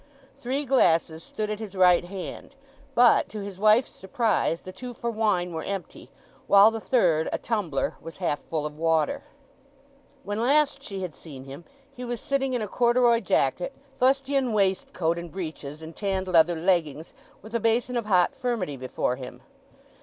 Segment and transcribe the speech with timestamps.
[0.35, 2.55] Three glasses stood at his right hand;
[2.95, 6.09] but, to his wife's surprise, the two for wine were empty,
[6.47, 9.21] while the third, a tumbler, was half full of water.
[10.23, 15.19] When last she had seen him he was sitting in a corduroy jacket, fustian waistcoat
[15.19, 17.13] and breeches, and tanned leather leggings,
[17.43, 19.43] with a basin of hot furmity before him.